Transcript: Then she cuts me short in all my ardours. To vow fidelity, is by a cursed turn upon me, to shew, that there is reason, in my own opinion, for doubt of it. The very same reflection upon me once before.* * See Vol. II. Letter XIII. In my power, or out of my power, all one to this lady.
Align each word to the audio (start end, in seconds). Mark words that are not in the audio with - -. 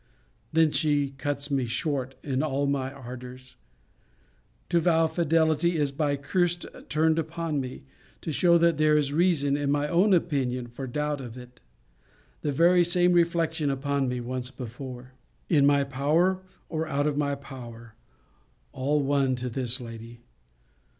Then 0.51 0.71
she 0.71 1.11
cuts 1.19 1.51
me 1.51 1.67
short 1.67 2.15
in 2.23 2.41
all 2.41 2.65
my 2.65 2.91
ardours. 2.91 3.53
To 4.69 4.79
vow 4.79 5.05
fidelity, 5.05 5.77
is 5.77 5.91
by 5.91 6.13
a 6.13 6.17
cursed 6.17 6.65
turn 6.89 7.19
upon 7.19 7.61
me, 7.61 7.83
to 8.21 8.31
shew, 8.31 8.57
that 8.57 8.79
there 8.79 8.97
is 8.97 9.13
reason, 9.13 9.55
in 9.55 9.69
my 9.69 9.87
own 9.87 10.15
opinion, 10.15 10.65
for 10.69 10.87
doubt 10.87 11.21
of 11.21 11.37
it. 11.37 11.59
The 12.41 12.51
very 12.51 12.83
same 12.83 13.13
reflection 13.13 13.69
upon 13.69 14.07
me 14.09 14.21
once 14.21 14.49
before.* 14.49 15.11
* 15.31 15.49
See 15.49 15.59
Vol. 15.59 15.59
II. 15.59 15.59
Letter 15.59 15.59
XIII. 15.59 15.59
In 15.59 15.65
my 15.67 15.83
power, 15.83 16.41
or 16.67 16.87
out 16.87 17.05
of 17.05 17.15
my 17.15 17.35
power, 17.35 17.93
all 18.71 19.03
one 19.03 19.35
to 19.35 19.49
this 19.49 19.79
lady. 19.79 20.21